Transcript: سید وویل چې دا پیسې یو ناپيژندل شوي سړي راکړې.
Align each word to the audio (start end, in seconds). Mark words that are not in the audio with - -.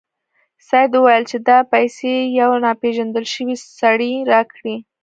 سید 0.67 0.91
وویل 0.95 1.23
چې 1.29 1.37
دا 1.47 1.57
پیسې 1.73 2.13
یو 2.39 2.51
ناپيژندل 2.65 3.25
شوي 3.33 3.55
سړي 3.79 4.13
راکړې. 4.31 4.75